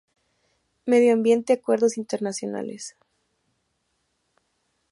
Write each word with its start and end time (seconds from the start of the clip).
Medio 0.87 1.13
ambiente– 1.13 1.53
acuerdos 1.53 1.95
internacionales:. 1.95 2.95